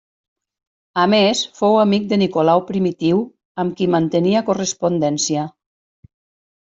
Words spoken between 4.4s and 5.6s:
correspondència.